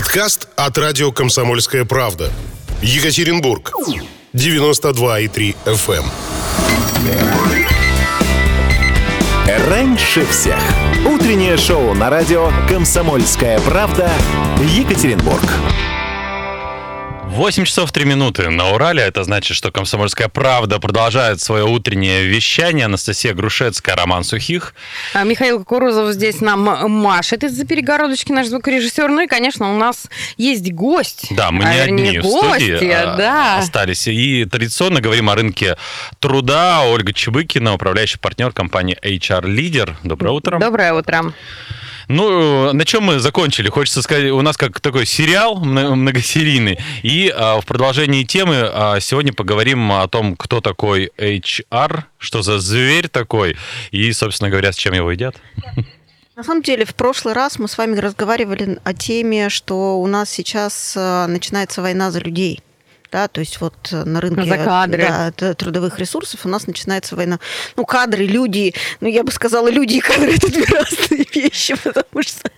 [0.00, 2.32] Подкаст от радио «Комсомольская правда».
[2.80, 3.70] Екатеринбург.
[4.32, 6.04] 92,3 FM.
[9.46, 9.68] эм.
[9.68, 10.58] Раньше всех.
[11.06, 14.10] Утреннее шоу на радио «Комсомольская правда»
[14.62, 15.44] Екатеринбург.
[17.40, 19.02] 8 часов 3 минуты на Урале.
[19.02, 22.84] Это значит, что «Комсомольская правда» продолжает свое утреннее вещание.
[22.84, 24.74] Анастасия Грушецкая, Роман Сухих.
[25.14, 29.08] А Михаил Кукурузов здесь нам машет из-за перегородочки, наш звукорежиссер.
[29.08, 31.28] Ну и, конечно, у нас есть гость.
[31.30, 33.58] Да, мы не а, одни вернее, в студии гости, а, да.
[33.60, 34.06] остались.
[34.06, 35.78] И традиционно говорим о рынке
[36.18, 36.82] труда.
[36.82, 39.94] Ольга Чебыкина, управляющий партнер компании HR Leader.
[40.04, 40.58] Доброе утро.
[40.58, 41.32] Доброе утро.
[42.10, 43.68] Ну, на чем мы закончили?
[43.68, 46.76] Хочется сказать, у нас как такой сериал мно- многосерийный.
[47.04, 52.58] И а, в продолжении темы а, сегодня поговорим о том, кто такой HR, что за
[52.58, 53.56] зверь такой,
[53.92, 55.36] и, собственно говоря, с чем его едят.
[56.34, 60.30] На самом деле, в прошлый раз мы с вами разговаривали о теме, что у нас
[60.30, 62.60] сейчас э, начинается война за людей.
[63.12, 65.32] Да, то есть вот э, на рынке За кадры.
[65.36, 67.40] да, трудовых ресурсов у нас начинается война.
[67.76, 72.22] Ну, кадры, люди, ну, я бы сказала, люди и кадры– это две разные вещи, потому
[72.22, 72.50] что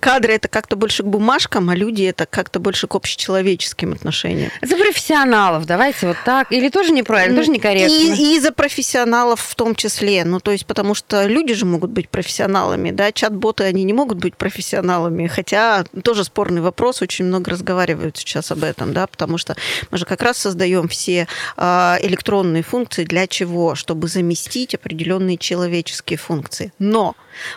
[0.00, 4.50] кадры– это как-то больше к бумажкам, а люди– это как-то больше к общечеловеческим отношениям.
[4.60, 6.52] За профессионалов, давайте вот так.
[6.52, 7.94] Или тоже неправильно, тоже некорректно.
[7.94, 10.24] И, и за профессионалов в том числе.
[10.24, 14.18] Ну, то есть, потому что люди же могут быть профессионалами, да, чат-боты, они не могут
[14.18, 19.56] быть профессионалами, хотя тоже спорный вопрос, очень много разговаривают сейчас об этом, да, потому что
[19.90, 23.74] мы же как раз создаем все а, электронные функции для чего?
[23.74, 26.72] Чтобы заместить определенные человеческие функции.
[26.78, 27.14] Но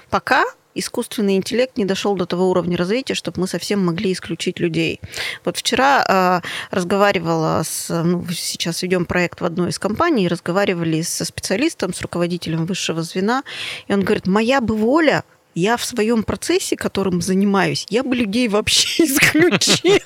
[0.09, 4.99] пока искусственный интеллект не дошел до того уровня развития, чтобы мы совсем могли исключить людей.
[5.45, 11.25] Вот вчера э, разговаривала с, ну, сейчас ведем проект в одной из компаний, разговаривали со
[11.25, 13.43] специалистом, с руководителем высшего звена,
[13.87, 15.23] и он говорит, моя бы воля
[15.55, 19.99] я в своем процессе, которым занимаюсь, я бы людей вообще исключил.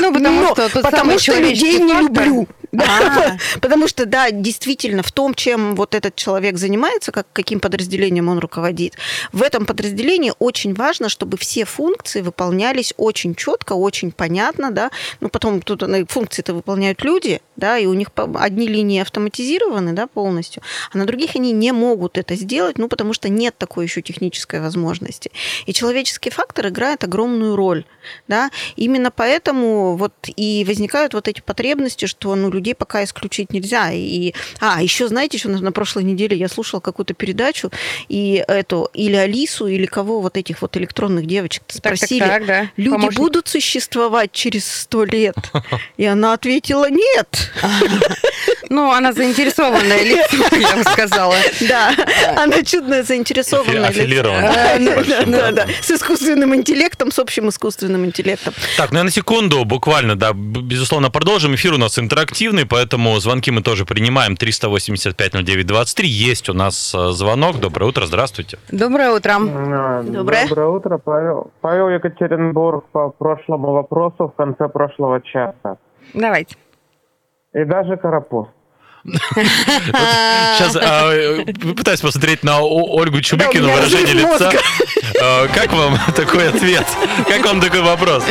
[0.00, 0.12] Ну,
[0.82, 2.48] потому что людей не люблю.
[2.76, 3.36] А.
[3.60, 8.38] Потому что, да, действительно, в том, чем вот этот человек занимается, как, каким подразделением он
[8.38, 8.94] руководит,
[9.32, 14.90] в этом подразделении очень важно, чтобы все функции выполнялись очень четко, очень понятно, да.
[15.20, 20.62] Ну, потом тут функции-то выполняют люди, да, и у них одни линии автоматизированы, да, полностью,
[20.92, 24.60] а на других они не могут это сделать, ну, потому что нет такой еще технической
[24.60, 25.30] возможности.
[25.66, 27.84] И человеческий фактор играет огромную роль,
[28.26, 28.50] да.
[28.76, 33.90] Именно поэтому вот и возникают вот эти потребности, что, ну, людей пока исключить нельзя.
[33.92, 37.70] И, а, еще, знаете, еще на, на прошлой неделе я слушала какую-то передачу,
[38.08, 42.46] и эту, или Алису, или кого, вот этих вот электронных девочек Так, так, спросили, так,
[42.46, 42.70] да.
[42.76, 43.18] люди Помощник.
[43.18, 45.36] будут существовать через сто лет?
[45.96, 47.52] И она ответила, нет.
[48.68, 51.34] Ну, она заинтересованное лицо, я бы сказала.
[51.68, 51.92] Да,
[52.36, 53.90] она чудная заинтересованная.
[53.90, 54.22] лицо.
[55.26, 58.54] Да, с да, с искусственным интеллектом, с общим искусственным интеллектом.
[58.76, 61.54] Так, ну я на секунду буквально, да, безусловно, продолжим.
[61.54, 64.34] Эфир у нас интерактивный, поэтому звонки мы тоже принимаем.
[64.34, 66.02] 385-09-23.
[66.04, 67.58] Есть у нас э, звонок.
[67.60, 68.58] Доброе утро, здравствуйте.
[68.70, 69.38] Доброе утро.
[69.38, 70.46] Доброе.
[70.48, 71.50] Доброе утро, Павел.
[71.60, 75.78] Павел Екатеринбург по прошлому вопросу в конце прошлого часа.
[76.14, 76.56] Давайте.
[77.54, 78.48] И даже Карапуз.
[79.04, 80.74] Сейчас
[81.76, 84.52] пытаюсь посмотреть на Ольгу Чубыкину, выражение лица.
[85.20, 86.86] Э, Как вам такой ответ?
[87.26, 88.24] Как вам такой вопрос?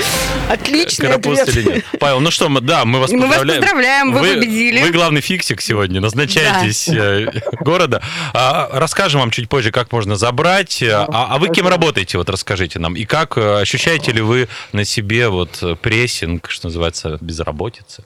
[0.50, 1.84] Отличный ответ.
[2.00, 3.62] Павел, ну что, мы, да, мы вас Мы вас поздравляем.
[3.62, 4.82] поздравляем, вы победили.
[4.82, 8.02] Вы главный фиксик сегодня, назначаетесь э, города.
[8.34, 10.84] А, Расскажем вам чуть позже, как можно забрать.
[10.84, 12.96] А, а вы кем работаете, вот расскажите нам.
[12.96, 18.04] И как э, ощущаете ли вы на себе вот э, прессинг, что называется, безработицы?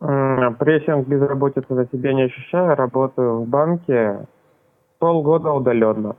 [0.00, 2.76] Прессинг безработицы за себя не ощущаю.
[2.76, 4.26] Работаю в банке
[4.98, 6.16] полгода удаленно.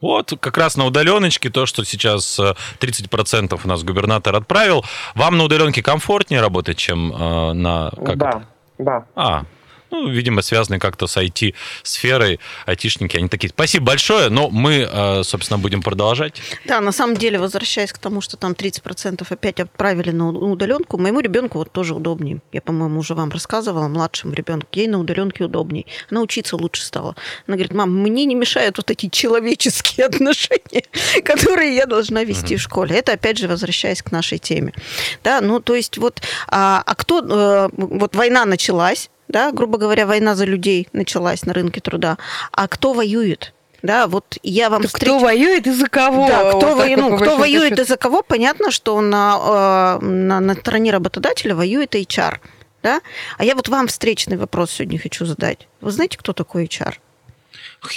[0.00, 4.82] Вот, как раз на удаленочке, то, что сейчас э, 30% у нас губернатор отправил.
[5.14, 7.90] Вам на удаленке комфортнее работать, чем э, на...
[7.90, 8.42] Как да, это?
[8.78, 9.04] да.
[9.14, 9.42] А,
[9.90, 12.40] ну, видимо, связаны как-то с IT-сферой.
[12.66, 13.48] Айтишники, они такие.
[13.48, 16.40] Спасибо большое, но мы, э, собственно, будем продолжать.
[16.64, 21.20] Да, на самом деле, возвращаясь к тому, что там 30% опять отправили на удаленку, моему
[21.20, 22.40] ребенку вот тоже удобнее.
[22.52, 25.86] Я, по-моему, уже вам рассказывала, младшему ребенку, ей на удаленке удобнее.
[26.10, 27.16] Она учиться лучше стала.
[27.46, 30.84] Она говорит, мам, мне не мешают вот эти человеческие отношения,
[31.24, 32.96] которые я должна вести в школе.
[32.96, 34.72] Это, опять же, возвращаясь к нашей теме.
[35.24, 40.06] Да, ну, то есть вот, а, а кто, э, вот война началась, да, грубо говоря,
[40.06, 42.18] война за людей началась на рынке труда,
[42.52, 43.52] а кто воюет?
[43.82, 46.28] Да, вот я вам Так встреч- Кто воюет и за кого?
[46.28, 50.40] да, кто, Вот вот, ну, кто воюет и за кого, понятно, что на, э, на,
[50.40, 52.38] на стороне работодателя воюет HR.
[52.82, 53.00] Да?
[53.38, 55.66] А я вот вам встречный вопрос сегодня хочу задать.
[55.80, 56.94] Вы знаете, кто такой HR?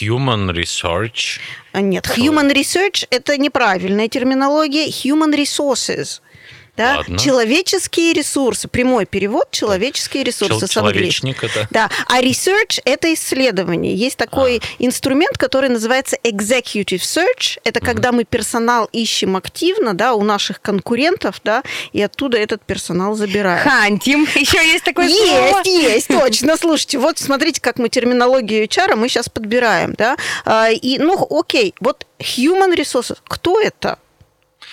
[0.02, 1.40] Human Research.
[1.74, 4.88] Нет, human research– это неправильная терминология.
[4.88, 6.22] Human resources–
[6.76, 6.98] да?
[6.98, 7.18] Ладно.
[7.20, 8.68] Человеческие ресурсы.
[8.68, 10.94] Прямой перевод– человеческие ресурсы Чел- с английского.
[10.94, 11.68] человечник это.
[11.72, 13.94] Да, а research– это исследование.
[13.96, 14.62] Есть такой А.
[14.80, 17.60] инструмент, который называется executive search.
[17.64, 23.16] Это когда мы персонал ищем активно, да, у наших конкурентов, да, и оттуда этот персонал
[23.16, 23.64] забираем.
[23.68, 24.28] Хантим.
[24.36, 25.62] Еще есть такое слово.
[25.64, 26.58] Есть, есть, точно.
[26.58, 30.18] Слушайте, вот смотрите, как мы терминологию HR мы сейчас подбираем, да.
[30.46, 34.00] А, И, ну, окей, вот human resources, кто это?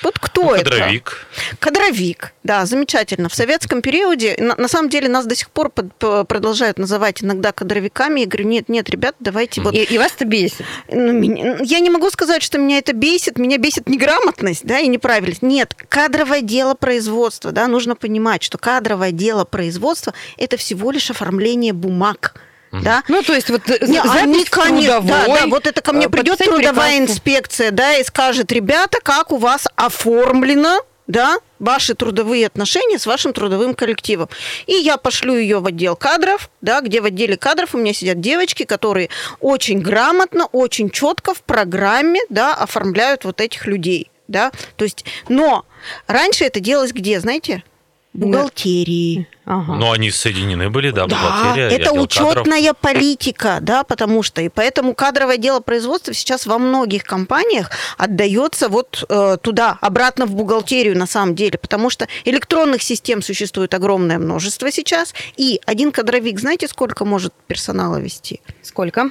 [0.02, 0.70] Вот кто Ну, это?
[0.70, 1.26] Кадровик.
[1.58, 3.28] Кадровик, да, замечательно.
[3.28, 7.22] В советском периоде, на, на самом деле, нас до сих пор под- п- продолжают называть
[7.22, 8.20] иногда кадровиками.
[8.20, 9.74] Я говорю, нет, нет, ребят, давайте вот...
[9.74, 10.64] И, и вас это бесит.
[10.88, 13.38] Ну, меня- я не могу сказать, что меня это бесит.
[13.38, 15.42] Меня бесит неграмотность, да, и неправильность.
[15.42, 21.72] Нет, кадровое дело производства, да, нужно понимать, что кадровое дело производства– это всего лишь оформление
[21.72, 22.34] бумаг,
[22.72, 25.66] да, Ну, то есть вот э, не, запись они, в конечно, да, трудовой, да, вот
[25.66, 27.10] это ко мне э, придет трудовая приказ.
[27.10, 33.32] инспекция, да, и скажет, ребята, как у вас оформлено, да, ваши трудовые отношения с вашим
[33.32, 34.28] трудовым коллективом.
[34.66, 38.20] И я пошлю ее в отдел кадров, да, где в отделе кадров у меня сидят
[38.20, 39.08] девочки, которые
[39.40, 44.52] очень грамотно, очень четко в программе, да, оформляют вот этих людей, да.
[44.76, 45.66] То есть, но
[46.06, 47.64] раньше это делалось где, знаете?
[48.12, 49.28] Бухгалтерии.
[49.44, 49.74] Ага.
[49.74, 51.68] Но они соединены были, да, Да, бухгалтерия.
[51.68, 52.42] и это отдел кадров.
[52.44, 58.68] учетная политика, да, потому что и поэтому кадровое дело производства сейчас во многих компаниях отдается
[58.68, 64.18] вот э, туда, обратно в бухгалтерию на самом деле, потому что электронных систем существует огромное
[64.18, 68.40] множество сейчас, и один кадровик, знаете, сколько может персонала вести?
[68.62, 69.10] Сколько?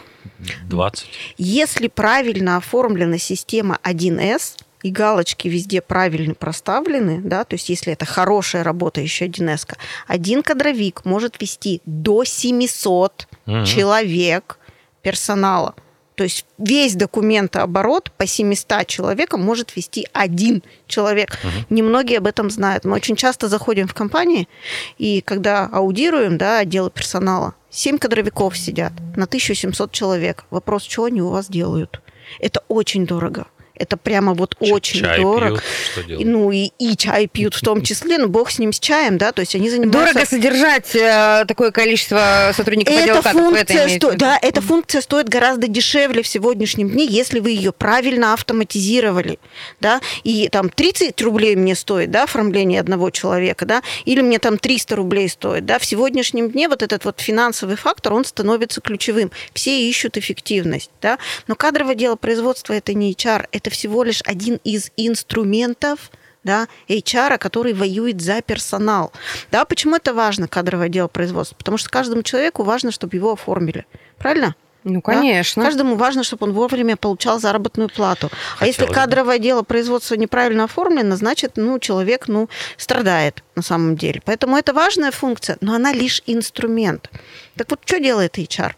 [0.70, 1.08] 20.
[1.38, 8.06] Если правильно оформлена система 1С, и галочки везде правильно проставлены, да, то есть если это
[8.06, 9.76] хорошая работа, еще 1С,
[10.08, 13.66] один кадровик может вести до 700 Мгм.
[13.66, 14.58] человек
[15.02, 15.76] персонала.
[16.16, 21.40] То есть весь документооборот по 700 человекам может вести один человек.
[21.70, 22.84] Немногие об этом знают.
[22.84, 24.50] Мы очень часто заходим в компании,
[24.98, 30.44] и когда аудируем да, отделы персонала, 7 кадровиков сидят на 1700 человек.
[30.50, 32.02] Вопрос, что они у вас делают?
[32.40, 33.48] Это очень дорого.
[33.80, 35.56] Это прямо вот Ч- очень чай дорого.
[35.62, 36.28] пьют, что И, делают?
[36.28, 39.32] ну и, и чай пьют в том числе, но бог с ним с чаем, да,
[39.32, 40.14] то есть они занимаются...
[40.14, 43.54] Дорого содержать э, такое количество сотрудников отдела Эта кадров.
[43.54, 44.12] Это функция, сто...
[44.14, 49.40] да, эта функция стоит гораздо дешевле в сегодняшнем дне, если вы ее правильно автоматизировали,
[49.80, 54.58] да, и там 30 рублей мне стоит, да, оформление одного человека, да, или мне там
[54.58, 59.32] 300 рублей стоит, да, в сегодняшнем дне вот этот вот финансовый фактор, он становится ключевым.
[59.54, 61.18] Все ищут эффективность, да,
[61.48, 66.12] но кадровое дело производства это не HR, это всего лишь один из инструментов
[66.44, 69.12] да, HR, который воюет за персонал.
[69.52, 71.56] Да, почему это важно, кадровое дело производства?
[71.58, 73.86] Потому что каждому человеку важно, чтобы его оформили.
[74.18, 74.56] Правильно?
[74.86, 75.14] Ну, Да?
[75.14, 75.62] конечно.
[75.62, 78.30] Каждому важно, чтобы он вовремя получал заработную плату.
[78.60, 78.96] А если Хотелось бы.
[78.96, 84.22] кадровое дело производства неправильно оформлено, значит, ну, человек, ну, страдает на самом деле.
[84.24, 87.12] Поэтому это важная функция, но она лишь инструмент.
[87.58, 88.72] Так вот, что делает HR?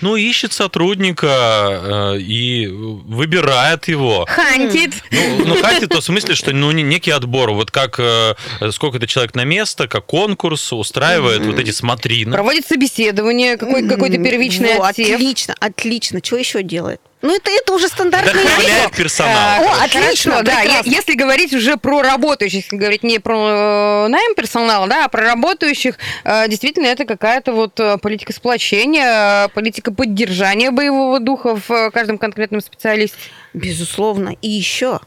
[0.00, 4.26] Ну, ищет сотрудника э, и выбирает его.
[4.28, 4.94] Хантит.
[5.10, 7.50] Ну, ну хантит в том смысле, что ну, не- некий отбор.
[7.52, 8.34] Вот как э,
[8.70, 12.32] сколько-то человек на место, как конкурс устраивает вот эти смотрины.
[12.32, 15.14] Проводит собеседование, какой- какой-то первичный Во, отсев.
[15.16, 16.20] Отлично, отлично.
[16.22, 17.00] Что еще делает?
[17.22, 19.34] Ну, это, это уже стандартный Вдохновляет персонал.
[19.36, 20.60] А, О, Хорошо, отлично, да.
[20.60, 20.90] прекрасно.
[20.90, 25.22] Если говорить уже про работающих, если говорить не про э, найм персонала, да, а про
[25.22, 32.16] работающих, э, действительно, это какая-то вот э, политика сплочения, политика поддержания боевого духа в каждом
[32.16, 33.18] конкретном специалисте.
[33.52, 34.36] Безусловно.
[34.40, 35.00] И еще.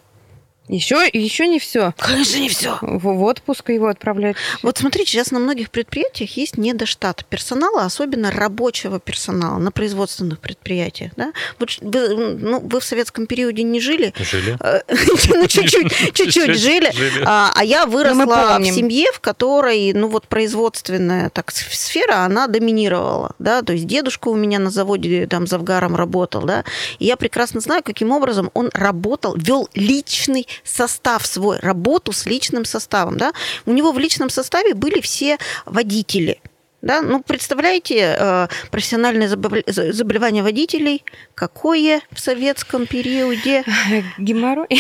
[0.68, 1.94] Еще, еще не все.
[1.98, 2.78] Конечно, не все.
[2.82, 4.38] В в отпуск его отправляют.
[4.64, 11.12] Вот смотрите, сейчас на многих предприятиях есть недостат персонала, особенно рабочего персонала на производственных предприятиях.
[11.16, 11.32] Да?
[11.60, 14.14] Вот вы, ну, вы в советском периоде не жили?
[14.18, 14.58] Жили.
[14.60, 14.82] Э,
[15.34, 16.92] Ну, чуть-чуть, чуть-чуть жили.
[17.26, 23.36] А а я выросла в семье, в которой, ну вот производственная так сфера, она доминировала,
[23.40, 26.64] да, то есть дедушка у меня на заводе там завгаром работал, да,
[27.00, 32.66] и я прекрасно знаю, каким образом он работал, вел личный состав свой, работу с личным
[32.66, 33.34] составом, да.
[33.66, 36.40] У него в личном составе были все водители,
[36.84, 43.64] да, ну, представляете, э, профессиональное заболевание водителей, какое в советском периоде?
[44.18, 44.68] Геморрой.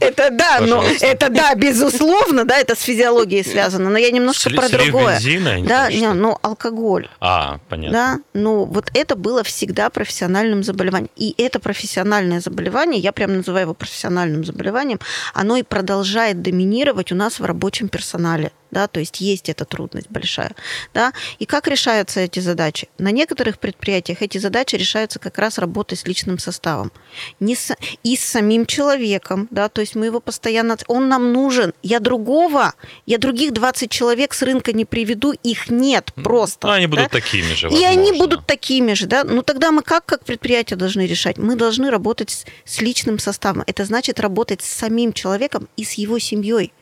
[0.00, 3.90] Это да, но это да, безусловно, да, это с физиологией связано.
[3.90, 5.18] Но я немножко про другое.
[5.66, 6.14] Да, что.
[6.14, 7.08] ну алкоголь.
[7.20, 7.92] А, понятно.
[7.92, 11.10] Да, ну вот это было всегда профессиональным заболеванием.
[11.16, 15.00] И это профессиональное заболевание, я прям называю его профессиональным заболеванием,
[15.34, 18.52] оно и продолжает доминировать у нас в рабочем персонале.
[18.70, 20.54] Да, то есть есть эта трудность большая,
[20.94, 22.88] да, и как решаются эти задачи?
[22.98, 26.92] На некоторых предприятиях эти задачи решаются как раз работой с личным составом,
[27.38, 31.72] не с, и с самим человеком, да, то есть мы его постоянно, он нам нужен,
[31.82, 32.74] я другого,
[33.06, 36.66] я других 20 человек с рынка не приведу, их нет просто.
[36.66, 37.20] Ну, они будут да?
[37.20, 38.18] такими же, И они возможно.
[38.18, 41.38] будут такими же, да, ну тогда мы как, как предприятие должны решать?
[41.38, 45.94] Мы должны работать с, с личным составом, это значит работать с самим человеком и с
[45.94, 46.72] его семьей.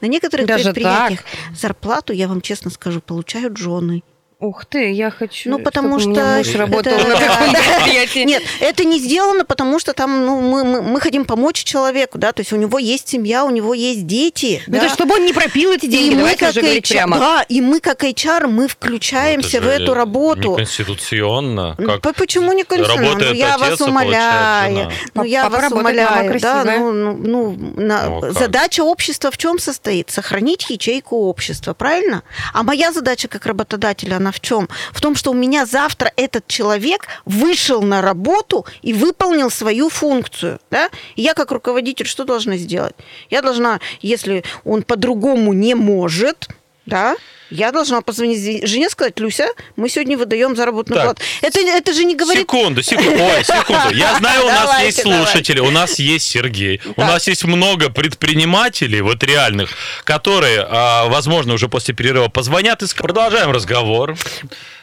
[0.00, 4.02] На некоторых Даже предприятиях зарплату, я вам честно скажу, получают жены.
[4.42, 7.52] Ух ты, я хочу, Ну, потому чтобы у меня что муж работал это- на таком
[7.76, 8.24] предприятии.
[8.24, 12.32] Нет, это не сделано, потому что там ну, мы, мы, мы хотим помочь человеку, да,
[12.32, 14.60] то есть у него есть семья, у него есть дети.
[14.66, 14.78] Ну, да.
[14.80, 17.18] то есть, чтобы он не пропил эти деньги, и мы как HR, прямо.
[17.20, 20.50] да, и мы как HR, мы включаемся Ну, в это же эту работу.
[20.50, 21.76] Неконституционно.
[21.78, 23.08] Как По- Почему не конституционно?
[23.10, 24.90] работает Ну, я отец, вас а умоляю.
[25.14, 26.08] Ну, я вас умоляю.
[26.40, 26.78] Да, красивая.
[26.80, 28.32] ну, ну, ну, на- Ну, а как?
[28.32, 30.10] задача общества в чем состоит?
[30.10, 32.22] Сохранить ячейку общества, правильно?
[32.52, 34.68] А моя задача как работодателя, она в чем?
[34.92, 40.58] В том, что у меня завтра этот человек вышел на работу и выполнил свою функцию.
[40.70, 40.90] Да?
[41.16, 42.94] И я как руководитель что должна сделать?
[43.30, 46.48] Я должна, если он по-другому не может,
[46.86, 47.16] да,
[47.50, 49.46] я должна позвонить жене и сказать, Люся,
[49.76, 51.04] мы сегодня выдаем заработную Так.
[51.04, 51.22] плату.
[51.42, 52.42] Это, это же не говорит...
[52.42, 53.22] Секунду, секунду.
[53.22, 53.94] Ой, секунду.
[53.94, 57.90] Я знаю, у нас Давайте, есть слушатели, у нас есть Сергей, у нас есть много
[57.90, 59.70] предпринимателей, вот реальных,
[60.04, 63.02] которые, а, возможно, уже после перерыва позвонят и скажут.
[63.02, 64.16] Продолжаем разговор.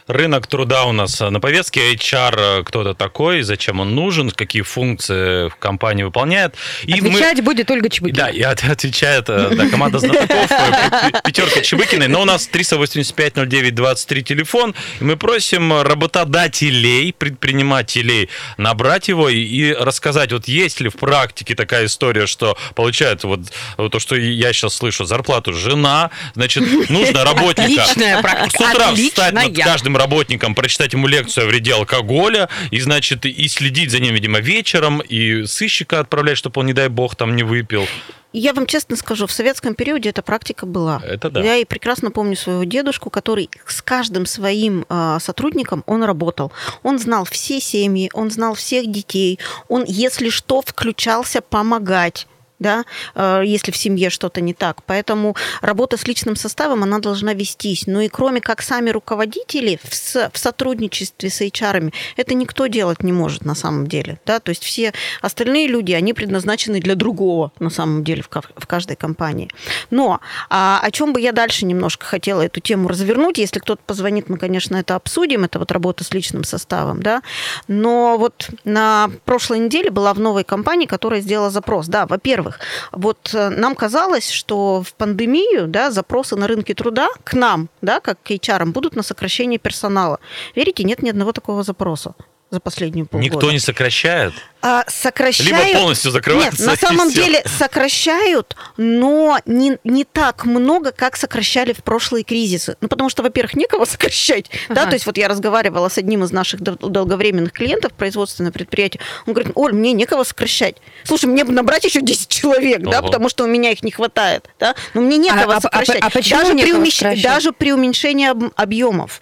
[0.09, 5.49] Рынок труда у нас на повестке, HR кто это такой, зачем он нужен, какие функции
[5.49, 6.55] в компании выполняет.
[6.83, 8.17] И мы- Отвечать будет Ольга Чебыкина.
[8.25, 12.07] Да, и от- отвечает э, да, команда знатоков, э, пятерка Чебыкиной.
[12.07, 14.73] Но у нас 385-09-23 телефон.
[14.99, 21.53] И мы просим работодателей, предпринимателей набрать его и, и рассказать, вот есть ли в практике
[21.53, 23.41] такая история, что получает вот,
[23.77, 28.95] вот то, что я сейчас слышу, зарплату жена, значит, нужно работника Отличная практика, с утра
[28.95, 29.65] встать над отличная.
[29.65, 34.39] каждым работником, прочитать ему лекцию о вреде алкоголя, и, значит, и следить за ним, видимо,
[34.39, 37.85] вечером, и сыщика отправлять, чтобы он, не дай бог, там не выпил.
[38.31, 41.01] Я вам честно скажу, в советском периоде эта практика была.
[41.03, 41.41] Это да.
[41.41, 46.51] Я и прекрасно помню своего дедушку, который с каждым своим э, сотрудником он работал.
[46.83, 52.27] Он знал все семьи, он знал всех детей, он, если что, включался помогать.
[52.59, 52.83] Да,
[53.15, 54.83] э, если в семье что-то не так.
[54.83, 57.87] Поэтому работа с личным составом, она должна вестись.
[57.87, 63.13] Ну и кроме как сами руководители в, в сотрудничестве с HR, это никто делать не
[63.13, 64.19] может на самом деле.
[64.25, 64.39] Да?
[64.39, 68.95] То есть все остальные люди, они предназначены для другого на самом деле в, в каждой
[68.95, 69.49] компании.
[69.89, 74.29] Но а, о чем бы я дальше немножко хотела эту тему развернуть, если кто-то позвонит,
[74.29, 77.21] мы, конечно, это обсудим, это вот работа с личным составом, да,
[77.67, 81.87] но вот на прошлой неделе была в новой компании, которая сделала запрос.
[81.87, 82.48] Да, во-первых,
[82.91, 87.99] вот э, нам казалось, что в пандемию, да, запросы на рынке труда к нам, да,
[87.99, 90.19] как к HR, будут на сокращение персонала.
[90.55, 92.13] Верите, нет ни одного такого запроса
[92.51, 93.31] за последние полгода.
[93.33, 94.33] Никто не сокращает?
[94.61, 95.67] А, сокращают...
[95.67, 101.71] Либо полностью закрывается, Нет, на самом деле сокращают, но не, не так много, как сокращали
[101.73, 102.75] в прошлые кризисы.
[102.81, 104.49] Ну, потому что, во-первых, некого сокращать.
[104.67, 104.81] Да?
[104.81, 104.89] Ага.
[104.91, 108.99] То есть вот я разговаривала с одним из наших дол- долговременных клиентов, производственное предприятие.
[109.27, 110.77] Он говорит, Оль, мне некого сокращать.
[111.03, 113.07] Слушай, мне бы набрать еще 10 человек, да, Ого.
[113.07, 114.49] потому что у меня их не хватает.
[114.59, 114.75] Да?
[114.93, 115.99] Но мне некого А- а- а- сокращать.
[116.01, 117.23] а почему даже, при умещ- сокращать?
[117.23, 119.21] даже при уменьшении об- объемов.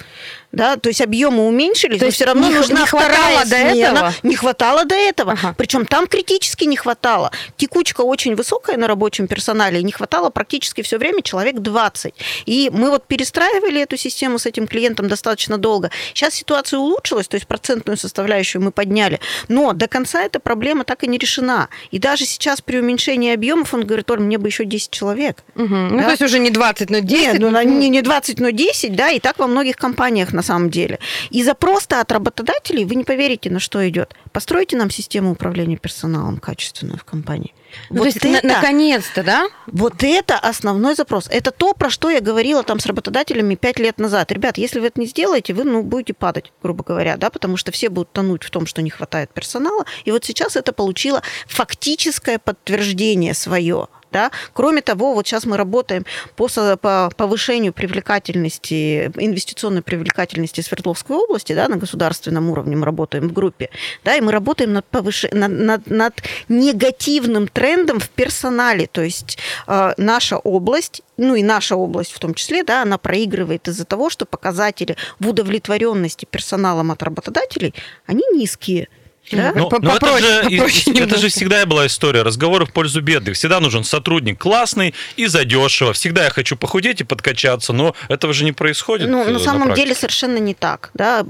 [0.53, 3.39] Да, то есть объемы уменьшились, То но есть все равно не нужна не хватало вторая
[3.45, 3.97] до смена.
[3.97, 4.13] этого?
[4.23, 5.33] Не хватало до этого.
[5.33, 5.53] Ага.
[5.57, 7.31] Причем там критически не хватало.
[7.57, 12.13] Текучка очень высокая на рабочем персонале, и не хватало практически все время человек 20.
[12.45, 15.91] И мы вот перестраивали эту систему с этим клиентом достаточно долго.
[16.13, 21.03] Сейчас ситуация улучшилась, то есть процентную составляющую мы подняли, но до конца эта проблема так
[21.03, 21.67] и не решена.
[21.91, 25.43] И даже сейчас при уменьшении объемов он говорит, Оль, мне бы еще 10 человек.
[25.55, 26.03] Ну, Да.
[26.05, 27.33] то есть уже не 20, но 10.
[27.33, 30.43] Нет, ну, на- не, не 20, но 10, да, и так во многих компаниях на
[30.43, 30.99] самом деле.
[31.31, 34.13] И запрос-то от работодателей, вы не поверите, на что идет.
[34.31, 37.53] Постройте нам систему управления персоналом качественную в компании.
[37.89, 39.47] Ну, то есть, на- наконец-то, да?
[39.65, 41.27] Вот это основной запрос.
[41.29, 44.31] Это то, про что я говорила там с работодателями пять лет назад.
[44.31, 47.71] Ребят, если вы это не сделаете, вы ну, будете падать, грубо говоря, да, потому что
[47.71, 49.85] все будут тонуть в том, что не хватает персонала.
[50.05, 53.87] И вот сейчас это получило фактическое подтверждение свое.
[54.11, 54.31] Да?
[54.53, 56.47] Кроме того, вот сейчас мы работаем по,
[56.77, 63.69] по повышению привлекательности, инвестиционной привлекательности Свердловской области, да, на государственном уровне мы работаем в группе,
[64.03, 66.13] да, и мы работаем над, повыше- над, над- над
[66.49, 69.37] негативным трендом в персонале, то есть
[69.67, 74.09] э, наша область, ну и наша область в том числе, да, она проигрывает из-за того,
[74.09, 77.73] что показатели в удовлетворенности персоналом от работодателей,
[78.05, 78.87] они низкие.
[79.31, 79.53] Да?
[79.55, 81.17] Ну, По- ну это, же, попроще это немножко.
[81.17, 83.35] же всегда была история разговоры в пользу бедных.
[83.35, 85.93] Всегда нужен сотрудник классный и задешево.
[85.93, 89.09] Всегда я хочу похудеть и подкачаться, но этого же не происходит.
[89.09, 89.85] Ну, э, на самом практике.
[89.85, 91.25] деле совершенно не так, да.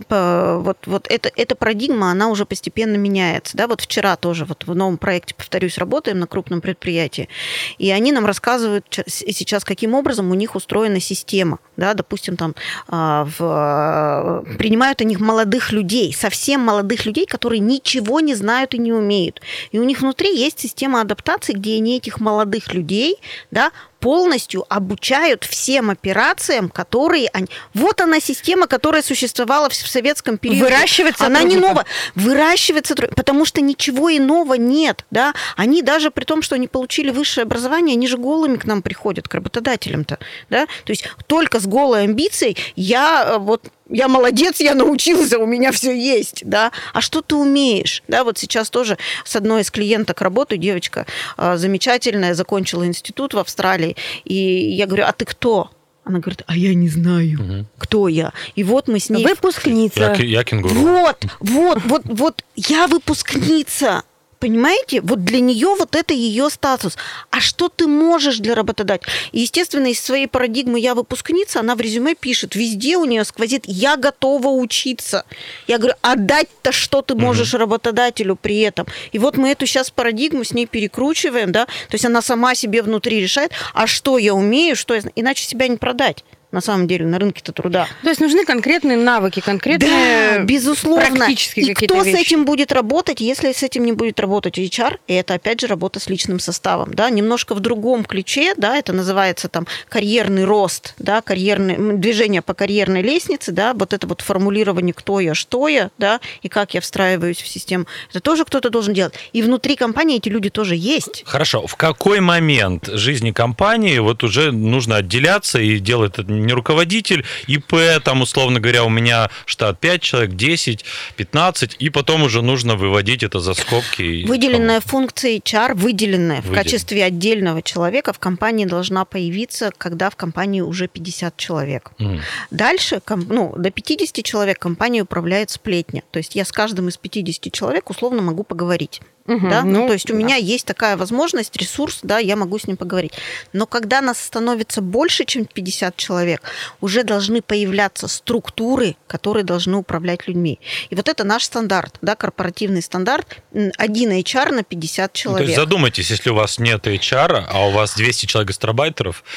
[0.60, 3.68] Вот, вот это, эта парадигма, она уже постепенно меняется, да.
[3.68, 7.30] Вот вчера тоже вот в новом проекте, повторюсь, работаем на крупном предприятии,
[7.78, 12.56] и они нам рассказывают сейчас, каким образом у них устроена система, да, допустим, там
[12.88, 17.87] а, в, принимают они молодых людей, совсем молодых людей, которые ничего
[18.20, 19.42] не знают и не умеют.
[19.72, 23.16] И у них внутри есть система адаптации, где они этих молодых людей,
[23.52, 23.72] да,
[24.08, 27.48] полностью обучают всем операциям, которые они...
[27.74, 30.64] Вот она система, которая существовала в советском периоде.
[30.64, 31.86] Выращивать Она не новая.
[32.16, 35.34] Выращивать сотрудников, потому что ничего иного нет, да.
[35.58, 39.28] Они даже при том, что они получили высшее образование, они же голыми к нам приходят,
[39.28, 40.68] к работодателям-то, да.
[40.86, 45.72] То есть только с голой амбицией я э, вот я молодец, я научился, у меня
[45.72, 46.72] все есть, да.
[46.94, 48.04] А что ты умеешь?
[48.08, 51.06] Да, вот сейчас тоже с одной из клиенток работаю, девочка
[51.38, 55.72] э, замечательная, закончила институт в Австралии, и я говорю, а ты кто?
[56.04, 58.32] Она говорит, а я не знаю, кто я.
[58.56, 59.26] И вот мы с ней...
[59.26, 60.16] Выпускница.
[60.18, 60.74] Я, я кенгуру.
[60.74, 64.04] Вот, вот, вот, вот я выпускница.
[64.40, 65.02] Понимаете?
[65.02, 66.96] Вот для нее вот это ее статус.
[67.32, 69.12] А что ты можешь для работодателя?
[69.32, 73.64] И, естественно, из своей парадигмы «я выпускница», она в резюме пишет, везде у нее сквозит
[73.66, 75.26] «я готова учиться».
[75.66, 78.86] Я говорю, а дать-то что ты можешь работодателю при этом?
[79.12, 82.84] И вот мы эту сейчас парадигму с ней перекручиваем, да, то есть она сама себе
[82.84, 85.02] внутри решает, а что я умею, что я...
[85.02, 86.24] зна- Иначе себя не продать
[86.58, 87.88] на самом деле на рынке-то труда.
[88.02, 91.06] То есть нужны конкретные навыки, конкретные Да, безусловно.
[91.06, 92.22] практические и какие-то кто с вещи.
[92.22, 96.00] этим будет работать, если с этим не будет работать HR, и это опять же работа
[96.00, 101.22] с личным составом, да, немножко в другом ключе, да, это называется там карьерный рост, да,
[101.22, 106.20] карьерный движение по карьерной лестнице, да, вот это вот формулирование кто я, что я, да,
[106.42, 109.14] и как я встраиваюсь в систему, это тоже кто-то должен делать.
[109.32, 111.22] И внутри компании эти люди тоже есть.
[111.28, 117.24] Хорошо, в какой момент жизни компании вот уже нужно отделяться и делать это не руководитель,
[117.48, 120.84] ИП, там, условно говоря, у меня штат 5 человек, 10,
[121.16, 124.26] 15, и потом уже нужно выводить это за скобки.
[124.26, 126.64] Выделенная функция HR, выделенная в Выделен.
[126.64, 131.92] качестве отдельного человека в компании должна появиться, когда в компании уже 50 человек.
[131.98, 132.08] там.
[132.08, 132.22] Мгм.
[132.52, 136.04] Дальше, ну, до 50 человек компания управляет сплетня.
[136.12, 139.02] То есть я с каждым из 50 человек условно могу поговорить.
[139.28, 139.64] Мгм, да?
[139.64, 140.20] ну, ну, то есть у да.
[140.20, 143.14] меня есть такая возможность, ресурс, да, я могу с ним поговорить.
[143.54, 146.42] Но когда нас становится больше, чем 50 человек,
[146.82, 150.60] уже должны появляться структуры, которые должны управлять людьми.
[150.90, 153.38] И вот это наш стандарт, да, корпоративный стандарт.
[153.78, 155.48] Один HR на 50 Ну, то человек.
[155.48, 159.24] есть задумайтесь, если у вас нет HR, а у вас 200 человек гастарбайтеров.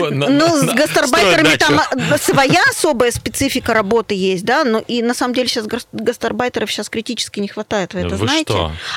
[0.10, 5.34] Ну, с гастарбайтерами там а, своя особая специфика работы есть, да, но и на самом
[5.34, 8.52] деле сейчас гастарбайтеров сейчас критически не хватает, вы это знаете?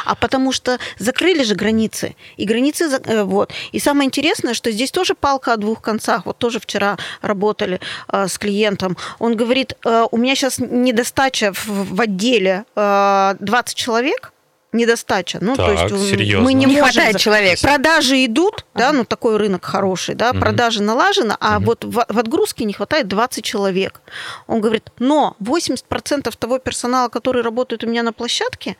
[0.05, 3.51] А потому что закрыли же границы, и границы, э, вот.
[3.71, 6.25] И самое интересное, что здесь тоже палка о двух концах.
[6.25, 7.79] Вот тоже вчера работали
[8.11, 8.97] э, с клиентом.
[9.19, 14.32] Он говорит, э, у меня сейчас недостача в, отделе э, 20 человек,
[14.73, 15.37] недостача.
[15.41, 16.43] Ну, то Так, есть м, серьезно.
[16.43, 17.61] мы не, Не можем хватает человека.
[17.61, 20.39] Продажи идут, да, ну такой рынок хороший, да, Мгм.
[20.41, 24.01] продажи налажены, а вот в, в отгрузке не хватает 20 человек.
[24.47, 28.75] Он говорит, но 80% того персонала, который работает у меня на площадке,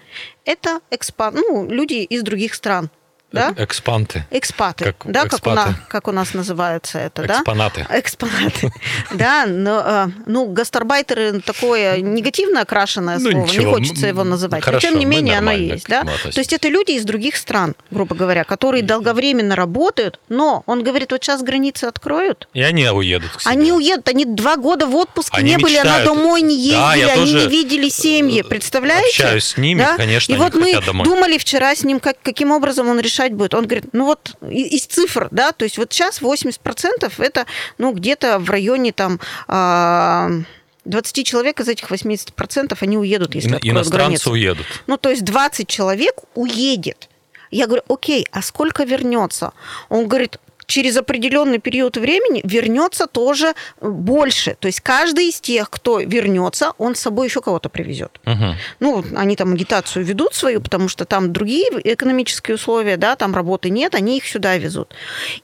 [0.45, 2.89] это экспан, ну, люди из других стран.
[3.33, 3.53] Да?
[3.57, 4.25] Экспанты.
[4.29, 5.55] Экспаты, Как да, как у, экспаты.
[5.55, 7.39] нас, как у нас называется это, да?
[7.39, 7.87] Экспонаты.
[7.91, 8.71] Экспонаты.
[9.11, 14.65] Да, но, э, ну, гастарбайтеры такое негативно окрашенное Ну, слово, не хочется его называть.
[14.65, 16.03] Но тем не менее оно есть, да.
[16.03, 21.11] То есть это люди из других стран, грубо говоря, которые долговременно работают, но он говорит,
[21.11, 25.57] вот сейчас границы откроют, И они уедут они уедут, они два года в отпуске не
[25.57, 29.23] были, она домой не ездили, они не видели семьи, э, представляете?
[29.23, 32.99] общаюсь с ними, конечно, И вот мы думали вчера с ним, как, каким образом он
[33.23, 33.53] решать будет.
[33.53, 37.45] Он говорит, ну вот из цифр, да, то есть вот сейчас 80% это,
[37.77, 40.29] ну, где-то в районе там а,
[40.85, 44.65] 20 человек из этих 80% они уедут, если откроют Иностранцы уедут.
[44.87, 47.09] Ну, то есть 20 человек уедет.
[47.51, 49.53] Я говорю, окей, а сколько вернется?
[49.89, 54.55] Он говорит, через определенный период времени вернется тоже больше.
[54.59, 58.19] То есть каждый из тех, кто вернется, он с собой еще кого-то привезет.
[58.25, 58.55] Мгм.
[58.79, 63.69] Ну, они там агитацию ведут свою, потому что там другие экономические условия, да, там работы
[63.69, 64.93] нет, они их сюда везут.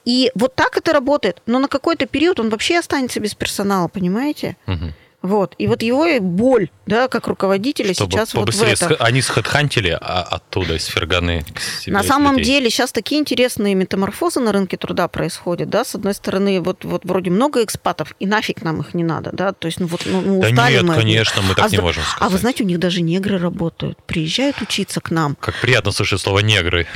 [0.05, 1.41] И вот так это работает.
[1.45, 4.55] Но на какой-то период он вообще останется без персонала, понимаете?
[4.65, 4.93] Мгм.
[5.21, 5.53] Вот.
[5.57, 10.21] И вот его боль, да, как руководителя Чтобы сейчас вот в сх- они схедхантили а,
[10.21, 11.43] оттуда, из Ферганы.
[11.87, 12.53] На самом людей.
[12.53, 17.03] деле сейчас такие интересные метаморфозы на рынке труда происходят, да, с одной стороны, вот, вот
[17.03, 20.21] вроде много экспатов, и нафиг нам их не надо, да, то есть, ну вот, ну,
[20.21, 22.31] ну, Да устали нет, мы конечно, мы так а не можем А сказать.
[22.31, 25.35] вы знаете, у них даже негры работают, приезжают учиться к нам.
[25.35, 26.87] Как приятно слышать слово негры.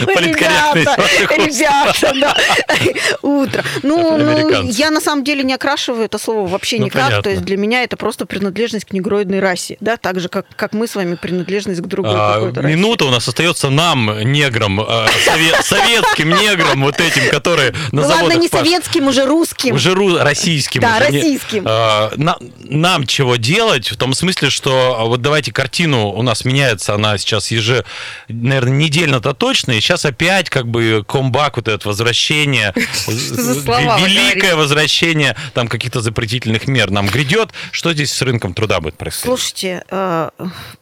[0.00, 0.96] Ребята,
[1.36, 2.36] ребята, да.
[3.22, 3.64] Утро.
[3.82, 7.19] Ну, я на самом деле не окрашиваю это слово вообще Ну, никак.
[7.22, 7.30] Понятно.
[7.30, 9.76] То есть для меня это просто принадлежность к негроидной расе.
[9.80, 12.74] Да, так же, как, как мы с вами принадлежность к другой А, какой-то расе.
[12.74, 18.08] Минута у нас остается нам, неграм, а, сове- советским неграм, вот этим, которые на Ну
[18.08, 19.74] ладно, не советским, уже русским.
[19.74, 20.80] Уже ру- российским.
[20.80, 21.64] Да, уже не- российским.
[21.66, 23.90] А, на- нам чего делать?
[23.90, 27.84] В том смысле, что а, вот давайте картину у нас меняется, она сейчас еже,
[28.28, 32.72] наверное, недельно-то точно, и сейчас опять как бы комбак, вот это возвращение,
[33.06, 37.50] за слова вы великое возвращение там каких-то запретительных мер нам грядет.
[37.72, 39.24] Что здесь с рынком труда будет происходить?
[39.26, 40.30] Слушайте, э,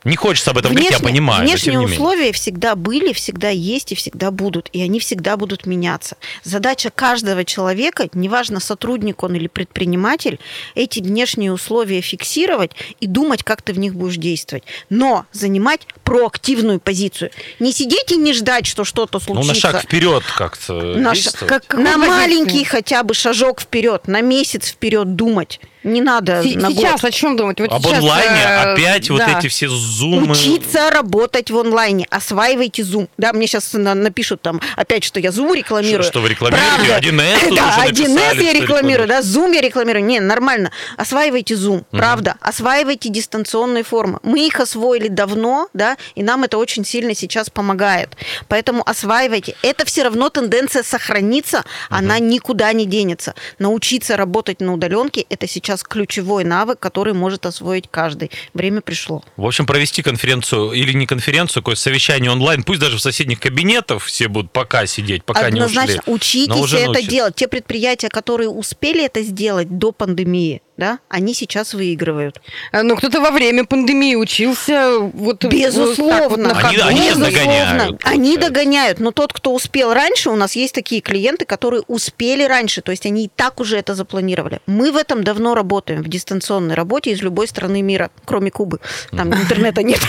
[0.05, 1.43] Не хочется об этом говорить, я внешне- понимаю.
[1.47, 1.95] Внешние не менее.
[1.95, 4.69] условия всегда были, всегда есть и всегда будут.
[4.73, 6.17] И они всегда будут меняться.
[6.45, 10.39] Задача каждого человека, неважно, сотрудник он или предприниматель,
[10.75, 14.65] эти внешние условия фиксировать и думать, как ты в них будешь действовать.
[14.91, 17.31] Но занимать проактивную позицию.
[17.59, 19.49] Не сидеть и не ждать, что что-то Ну, случится.
[19.69, 21.49] на шаг вперед как-то На, действовать.
[21.49, 25.61] как- на маленький хотя бы шажок вперед, на месяц вперед думать.
[25.85, 26.79] Не надо Се- на год.
[26.79, 27.61] Сейчас о чем думать?
[27.61, 29.39] Вот Об сейчас, онлайне э, опять вот да.
[29.39, 30.33] эти все зумы.
[30.33, 33.09] Учиться работать в онлайне, осваивайте Zoom.
[33.17, 36.03] Да, мне сейчас напишут там опять, что я Zoom рекламирую.
[36.03, 36.69] Что, что вы рекламируете?
[36.87, 37.09] Правда.
[37.09, 40.05] 1С тут Да, 1С написали, я рекламирую, да, Zoom я рекламирую.
[40.05, 40.73] Не, нормально.
[40.97, 42.37] Осваивайте Zoom, правда.
[42.41, 44.19] Осваивайте дистанционные формы.
[44.23, 48.17] Мы их освоили давно, да, и нам это очень сильно сейчас помогает.
[48.49, 49.55] Поэтому осваивайте.
[49.63, 53.35] Это все равно тенденция сохранится, она никуда не денется.
[53.59, 58.31] Научиться работать на удаленке– это сейчас ключевой навык, который может освоить каждый.
[58.55, 59.25] Время пришло.
[59.37, 64.03] В общем, провести конференцию или не конференцию, какое совещание онлайн, пусть даже в соседних кабинетах
[64.03, 66.13] все будут пока сидеть, пока не Однозначно, ушли.
[66.15, 67.09] учитесь но уже это научились.
[67.09, 67.35] делать.
[67.35, 72.41] Те предприятия, которые успели это сделать до пандемии, да, они сейчас выигрывают.
[72.73, 74.99] Э, Ну, кто-то во время пандемии учился.
[75.01, 76.19] Вот, вот Безусловно.
[76.21, 76.89] так вот на Они- ходу.
[76.89, 77.31] они Безусловно.
[77.31, 79.01] догоняют, Они догоняют.
[79.01, 82.81] Но тот, кто успел раньше, у нас есть такие клиенты, которые успели раньше.
[82.81, 84.61] То есть они и так уже это запланировали.
[84.67, 88.79] Мы в этом давно работаем, в дистанционной работе из любой страны мира, кроме Кубы.
[89.11, 90.01] Там интернета нет.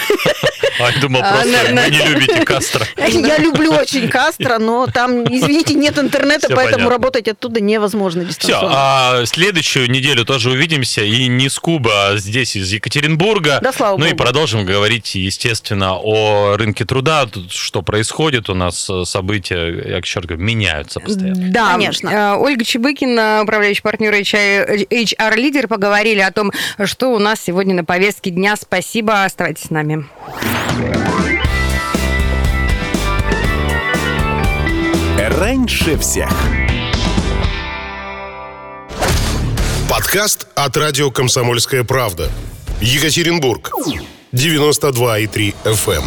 [0.81, 2.85] А, я думал, А, просто вы не любите Кастро.
[3.09, 8.69] Я люблю очень Кастро, но там, извините, нет интернета, поэтому работать оттуда невозможно Все, дистанционно.
[8.73, 11.03] а следующую неделю тоже увидимся.
[11.03, 13.59] И не с Куба, а здесь из Екатеринбурга.
[13.61, 14.23] Да, слава ну и богу.
[14.23, 20.27] продолжим говорить, естественно, о рынке труда, тут что происходит у нас, э, события, я раз
[20.27, 21.51] говорю, меняются постоянно.
[21.51, 22.09] Да, Конечно.
[22.09, 26.51] Э, Ольга Чебыкина, управляющий партнер HR, HR-лидер, поговорили о том,
[26.83, 28.55] что у нас сегодня на повестке дня.
[28.57, 30.05] Спасибо, оставайтесь с нами.
[35.17, 36.29] Раньше всех.
[39.89, 42.29] Подкаст от радио «Комсомольская правда».
[42.79, 43.71] Екатеринбург.
[44.31, 46.03] 92,3 FM.